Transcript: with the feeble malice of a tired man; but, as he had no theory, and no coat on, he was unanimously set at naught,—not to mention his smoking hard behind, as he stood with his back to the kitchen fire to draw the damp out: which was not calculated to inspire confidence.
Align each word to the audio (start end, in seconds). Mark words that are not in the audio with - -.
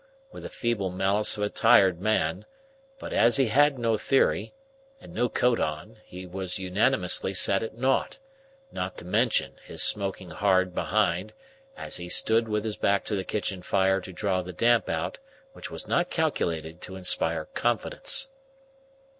with 0.31 0.41
the 0.41 0.49
feeble 0.49 0.89
malice 0.89 1.37
of 1.37 1.43
a 1.43 1.49
tired 1.49 2.01
man; 2.01 2.47
but, 2.97 3.13
as 3.13 3.37
he 3.37 3.49
had 3.49 3.77
no 3.77 3.99
theory, 3.99 4.51
and 4.99 5.13
no 5.13 5.29
coat 5.29 5.59
on, 5.59 5.99
he 6.03 6.25
was 6.25 6.57
unanimously 6.57 7.35
set 7.35 7.61
at 7.61 7.77
naught,—not 7.77 8.97
to 8.97 9.05
mention 9.05 9.59
his 9.63 9.83
smoking 9.83 10.31
hard 10.31 10.73
behind, 10.73 11.33
as 11.77 11.97
he 11.97 12.09
stood 12.09 12.47
with 12.47 12.63
his 12.63 12.77
back 12.77 13.05
to 13.05 13.15
the 13.15 13.23
kitchen 13.23 13.61
fire 13.61 14.01
to 14.01 14.11
draw 14.11 14.41
the 14.41 14.51
damp 14.53 14.89
out: 14.89 15.19
which 15.53 15.69
was 15.69 15.87
not 15.87 16.09
calculated 16.09 16.81
to 16.81 16.95
inspire 16.95 17.45
confidence. 17.53 18.31